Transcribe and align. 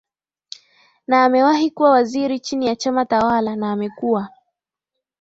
na 1.07 1.23
amewahi 1.23 1.71
kuwa 1.71 1.89
waziri 1.91 2.39
chini 2.39 2.65
ya 2.67 2.75
chama 2.75 3.05
tawala 3.05 3.55
na 3.55 3.71
amekuwa 3.71 4.29